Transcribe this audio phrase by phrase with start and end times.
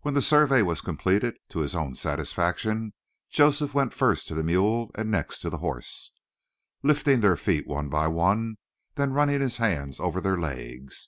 [0.00, 2.94] When the survey was completed to his own satisfaction,
[3.30, 6.10] Joseph went first to the mule and next to the horse,
[6.82, 8.56] lifting their feet one by one,
[8.96, 11.06] then running his hands over their legs.